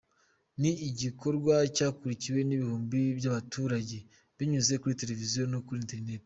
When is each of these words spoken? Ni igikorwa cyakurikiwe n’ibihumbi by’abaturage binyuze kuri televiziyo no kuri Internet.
Ni 0.61 0.71
igikorwa 0.89 1.55
cyakurikiwe 1.75 2.39
n’ibihumbi 2.43 2.99
by’abaturage 3.17 3.97
binyuze 4.37 4.73
kuri 4.81 4.99
televiziyo 5.01 5.43
no 5.53 5.59
kuri 5.65 5.79
Internet. 5.85 6.19